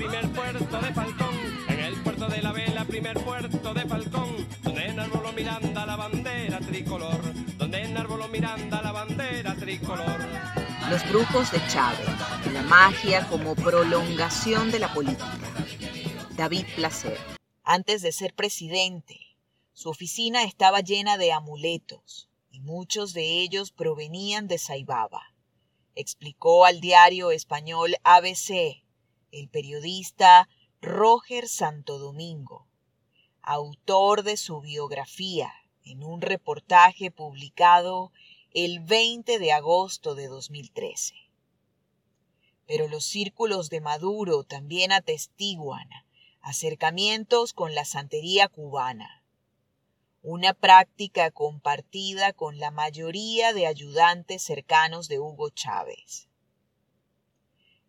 primer 0.00 0.32
puerto 0.32 0.80
de 0.80 0.94
Falcón, 0.94 1.36
en 1.68 1.78
el 1.78 2.02
puerto 2.02 2.26
de 2.26 2.40
la 2.40 2.52
vela, 2.52 2.86
primer 2.86 3.22
puerto 3.22 3.74
de 3.74 3.82
Falcón, 3.82 4.48
donde 4.62 4.86
enarboló 4.86 5.30
Miranda 5.32 5.84
la 5.84 5.96
bandera 5.96 6.58
tricolor, 6.60 7.20
donde 7.58 7.82
enarboló 7.82 8.26
Miranda 8.28 8.80
la 8.80 8.92
bandera 8.92 9.54
tricolor. 9.56 10.18
Los 10.88 11.06
grupos 11.10 11.52
de 11.52 11.58
Chávez, 11.68 12.08
la 12.50 12.62
magia 12.62 13.28
como 13.28 13.54
prolongación 13.54 14.70
de 14.70 14.78
la 14.78 14.90
política. 14.94 15.36
David 16.34 16.64
Placer. 16.76 17.18
Antes 17.62 18.00
de 18.00 18.12
ser 18.12 18.32
presidente, 18.32 19.36
su 19.74 19.90
oficina 19.90 20.44
estaba 20.44 20.80
llena 20.80 21.18
de 21.18 21.32
amuletos, 21.32 22.30
y 22.50 22.60
muchos 22.60 23.12
de 23.12 23.42
ellos 23.42 23.70
provenían 23.70 24.48
de 24.48 24.56
Saibaba 24.56 25.34
explicó 25.96 26.64
al 26.64 26.80
diario 26.80 27.30
español 27.32 27.96
ABC 28.04 28.80
el 29.32 29.48
periodista 29.48 30.48
Roger 30.80 31.48
Santo 31.48 31.98
Domingo, 31.98 32.66
autor 33.42 34.22
de 34.22 34.36
su 34.36 34.60
biografía 34.60 35.52
en 35.84 36.02
un 36.02 36.20
reportaje 36.20 37.10
publicado 37.10 38.12
el 38.52 38.80
20 38.80 39.38
de 39.38 39.52
agosto 39.52 40.14
de 40.14 40.26
2013. 40.28 41.14
Pero 42.66 42.88
los 42.88 43.04
círculos 43.04 43.70
de 43.70 43.80
Maduro 43.80 44.44
también 44.44 44.92
atestiguan 44.92 45.88
acercamientos 46.40 47.52
con 47.52 47.74
la 47.74 47.84
santería 47.84 48.48
cubana, 48.48 49.22
una 50.22 50.54
práctica 50.54 51.30
compartida 51.30 52.32
con 52.32 52.58
la 52.58 52.70
mayoría 52.70 53.52
de 53.52 53.66
ayudantes 53.66 54.42
cercanos 54.42 55.08
de 55.08 55.18
Hugo 55.18 55.50
Chávez. 55.50 56.29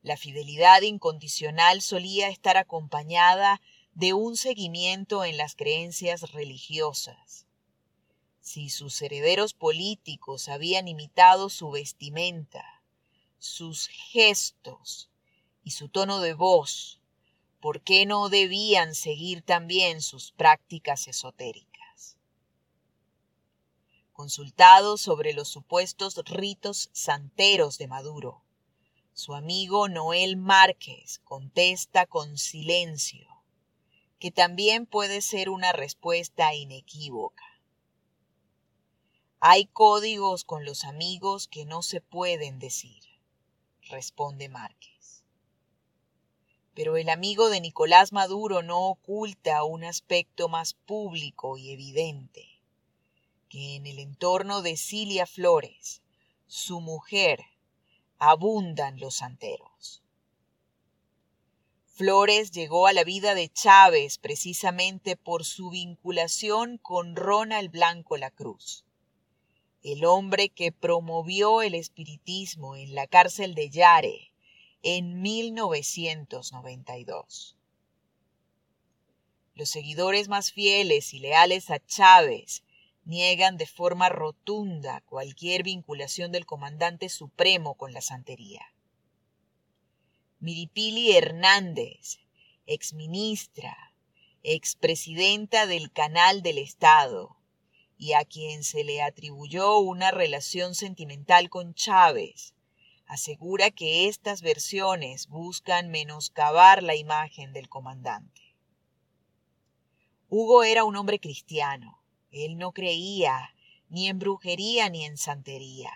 La 0.03 0.17
fidelidad 0.17 0.81
incondicional 0.81 1.81
solía 1.81 2.30
estar 2.30 2.57
acompañada 2.57 3.61
de 3.94 4.13
un 4.13 4.35
seguimiento 4.35 5.23
en 5.23 5.38
las 5.38 5.55
creencias 5.55 6.31
religiosas. 6.31 7.45
Si 8.39 8.69
sus 8.69 8.99
herederos 9.03 9.53
políticos 9.53 10.49
habían 10.49 10.88
imitado 10.88 11.49
su 11.49 11.69
vestimenta, 11.69 12.81
sus 13.38 13.88
gestos 13.88 15.11
y 15.63 15.72
su 15.72 15.89
tono 15.89 16.19
de 16.19 16.33
voz, 16.33 16.99
¿por 17.59 17.81
qué 17.81 18.07
no 18.07 18.29
debían 18.29 18.95
seguir 18.95 19.44
también 19.44 20.02
sus 20.02 20.31
prácticas 20.31 21.07
esotéricas? 21.07 22.17
Consultado 24.13 24.97
sobre 24.97 25.33
los 25.33 25.47
supuestos 25.47 26.16
ritos 26.25 26.89
santeros 26.91 27.77
de 27.77 27.88
Maduro, 27.88 28.44
su 29.22 29.36
amigo 29.36 29.88
Noel 29.88 30.36
Márquez 30.36 31.19
contesta 31.19 32.08
con 32.08 32.39
silencio, 32.39 33.28
que 34.17 34.31
también 34.31 34.88
puede 34.88 35.22
ser 35.22 35.52
una 35.52 35.73
respuesta 35.73 36.55
inequívoca. 36.55 37.45
Hay 39.39 39.67
códigos 39.67 40.44
con 40.44 40.66
los 40.66 40.86
amigos 40.86 41.47
que 41.47 41.66
no 41.66 41.83
se 41.83 42.02
pueden 42.02 42.58
decir, 42.58 43.03
responde 43.83 44.50
Márquez. 44.50 45.23
Pero 46.73 46.97
el 46.97 47.08
amigo 47.08 47.51
de 47.51 47.62
Nicolás 47.62 48.13
Maduro 48.13 48.63
no 48.63 48.88
oculta 48.88 49.63
un 49.63 49.84
aspecto 49.84 50.50
más 50.50 50.73
público 50.73 51.59
y 51.59 51.69
evidente, 51.69 52.59
que 53.50 53.75
en 53.75 53.85
el 53.85 54.00
entorno 54.00 54.63
de 54.63 54.78
Cilia 54.78 55.28
Flores, 55.28 56.01
su 56.47 56.81
mujer, 56.81 57.50
abundan 58.24 59.00
los 59.00 59.16
santeros. 59.16 60.04
Flores 61.88 62.52
llegó 62.52 62.86
a 62.86 62.94
la 62.94 63.04
vida 63.04 63.34
de 63.34 63.50
Chávez 63.50 64.20
precisamente 64.20 65.18
por 65.18 65.44
su 65.44 65.72
vinculación 65.72 66.78
con 66.78 67.16
Ronald 67.16 67.72
Blanco 67.72 68.18
La 68.18 68.30
Cruz, 68.30 68.86
el 69.82 70.06
hombre 70.06 70.50
que 70.50 70.72
promovió 70.72 71.64
el 71.64 71.74
espiritismo 71.74 72.76
en 72.76 72.94
la 72.94 73.08
cárcel 73.08 73.56
de 73.56 73.72
Yare 73.72 74.36
en 74.84 75.24
1992. 75.24 77.58
Los 79.56 79.70
seguidores 79.70 80.28
más 80.28 80.52
fieles 80.52 81.16
y 81.16 81.20
leales 81.20 81.72
a 81.72 81.84
Chávez 81.84 82.64
niegan 83.11 83.57
de 83.57 83.66
forma 83.67 84.07
rotunda 84.07 85.01
cualquier 85.01 85.63
vinculación 85.63 86.31
del 86.31 86.45
comandante 86.45 87.09
supremo 87.09 87.75
con 87.75 87.91
la 87.91 87.99
santería. 87.99 88.73
Miripili 90.39 91.11
Hernández, 91.11 92.19
exministra, 92.66 93.94
expresidenta 94.44 95.67
del 95.67 95.91
Canal 95.91 96.41
del 96.41 96.57
Estado, 96.57 97.35
y 97.97 98.13
a 98.13 98.23
quien 98.23 98.63
se 98.63 98.85
le 98.85 99.01
atribuyó 99.01 99.78
una 99.79 100.09
relación 100.11 100.73
sentimental 100.73 101.49
con 101.49 101.75
Chávez, 101.75 102.55
asegura 103.07 103.72
que 103.72 104.07
estas 104.07 104.41
versiones 104.41 105.28
buscan 105.28 105.91
menoscabar 105.91 106.81
la 106.81 106.95
imagen 106.95 107.51
del 107.51 107.67
comandante. 107.67 108.55
Hugo 110.29 110.63
era 110.63 110.85
un 110.85 110.95
hombre 110.95 111.19
cristiano, 111.19 112.00
él 112.31 112.58
no 112.58 112.72
creía 112.72 113.53
ni 113.90 114.08
en 114.08 114.19
brujería 114.19 114.90
ni 114.90 115.06
en 115.06 115.18
santería. 115.18 115.92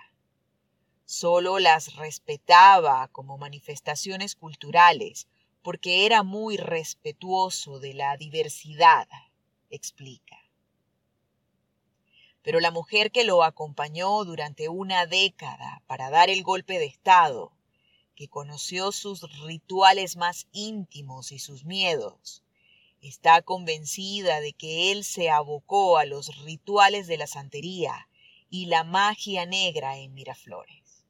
Solo 1.05 1.59
las 1.59 1.95
respetaba 1.95 3.07
como 3.09 3.37
manifestaciones 3.37 4.35
culturales 4.35 5.27
porque 5.61 6.05
era 6.05 6.21
muy 6.21 6.57
respetuoso 6.57 7.79
de 7.79 7.93
la 7.93 8.17
diversidad, 8.17 9.07
explica. 9.69 10.37
Pero 12.43 12.59
la 12.59 12.69
mujer 12.69 13.11
que 13.11 13.23
lo 13.23 13.43
acompañó 13.43 14.23
durante 14.25 14.69
una 14.69 15.07
década 15.07 15.81
para 15.87 16.11
dar 16.11 16.29
el 16.29 16.43
golpe 16.43 16.77
de 16.77 16.85
Estado, 16.85 17.51
que 18.15 18.27
conoció 18.27 18.91
sus 18.91 19.21
rituales 19.43 20.17
más 20.17 20.47
íntimos 20.51 21.31
y 21.31 21.39
sus 21.39 21.65
miedos, 21.65 22.44
Está 23.07 23.43
convencida 23.43 24.41
de 24.41 24.53
que 24.53 24.91
él 24.91 25.03
se 25.03 25.29
abocó 25.29 25.99
a 25.99 26.05
los 26.05 26.43
rituales 26.43 27.05
de 27.05 27.19
la 27.19 27.27
santería 27.27 28.09
y 28.49 28.65
la 28.65 28.83
magia 28.83 29.45
negra 29.45 29.99
en 29.99 30.15
Miraflores. 30.15 31.05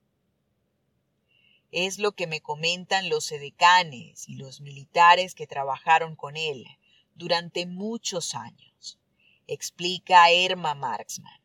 Es 1.72 1.98
lo 1.98 2.12
que 2.12 2.28
me 2.28 2.42
comentan 2.42 3.08
los 3.08 3.32
edecanes 3.32 4.28
y 4.28 4.36
los 4.36 4.60
militares 4.60 5.36
que 5.36 5.48
trabajaron 5.48 6.18
con 6.18 6.36
él 6.36 6.66
durante 7.14 7.66
muchos 7.66 8.36
años, 8.36 9.00
explica 9.48 10.30
Erma 10.32 10.76
Marxman. 10.76 11.42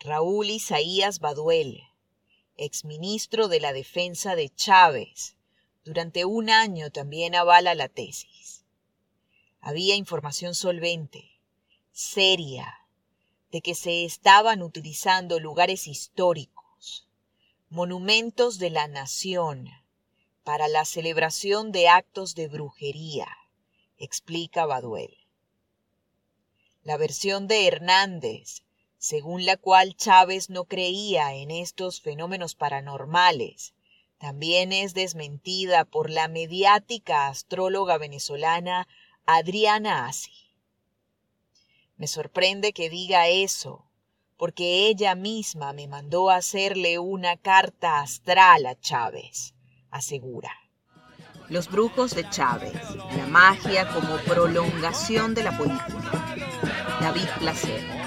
Raúl 0.00 0.50
Isaías 0.50 1.20
Baduel, 1.20 1.84
exministro 2.56 3.46
de 3.46 3.60
la 3.60 3.72
Defensa 3.72 4.34
de 4.34 4.52
Chávez, 4.52 5.36
durante 5.84 6.24
un 6.24 6.50
año 6.50 6.90
también 6.90 7.34
avala 7.34 7.74
la 7.74 7.88
tesis. 7.88 8.64
Había 9.60 9.96
información 9.96 10.54
solvente, 10.54 11.40
seria, 11.92 12.86
de 13.50 13.60
que 13.60 13.74
se 13.74 14.04
estaban 14.04 14.62
utilizando 14.62 15.40
lugares 15.40 15.86
históricos, 15.86 17.08
monumentos 17.68 18.58
de 18.58 18.70
la 18.70 18.88
nación, 18.88 19.68
para 20.44 20.68
la 20.68 20.84
celebración 20.84 21.72
de 21.72 21.88
actos 21.88 22.34
de 22.34 22.48
brujería, 22.48 23.28
explica 23.98 24.66
Baduel. 24.66 25.16
La 26.82 26.96
versión 26.96 27.46
de 27.46 27.66
Hernández, 27.66 28.62
según 28.96 29.44
la 29.44 29.56
cual 29.56 29.94
Chávez 29.96 30.50
no 30.50 30.64
creía 30.64 31.34
en 31.34 31.50
estos 31.50 32.00
fenómenos 32.00 32.54
paranormales, 32.54 33.74
también 34.20 34.70
es 34.70 34.92
desmentida 34.92 35.86
por 35.86 36.10
la 36.10 36.28
mediática 36.28 37.28
astróloga 37.28 37.96
venezolana 37.96 38.86
Adriana 39.24 40.06
Asi. 40.06 40.52
Me 41.96 42.06
sorprende 42.06 42.74
que 42.74 42.90
diga 42.90 43.28
eso, 43.28 43.86
porque 44.36 44.88
ella 44.88 45.14
misma 45.14 45.72
me 45.72 45.88
mandó 45.88 46.28
hacerle 46.28 46.98
una 46.98 47.38
carta 47.38 48.00
astral 48.00 48.66
a 48.66 48.78
Chávez, 48.78 49.54
asegura. 49.90 50.52
Los 51.48 51.70
brujos 51.70 52.14
de 52.14 52.28
Chávez, 52.28 52.74
la 53.16 53.26
magia 53.26 53.88
como 53.88 54.16
prolongación 54.18 55.34
de 55.34 55.44
la 55.44 55.56
política. 55.56 56.36
David 57.00 57.28
Placer. 57.38 57.99